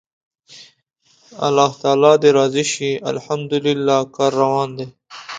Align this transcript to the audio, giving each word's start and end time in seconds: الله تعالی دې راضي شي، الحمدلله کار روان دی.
الله 1.47 1.71
تعالی 1.81 2.13
دې 2.21 2.29
راضي 2.39 2.65
شي، 2.71 2.91
الحمدلله 3.11 3.97
کار 4.15 4.31
روان 4.41 4.69
دی. 4.77 4.87